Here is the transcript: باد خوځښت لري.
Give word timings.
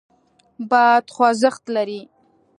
باد 0.69 1.05
خوځښت 1.15 1.63
لري. 1.75 2.01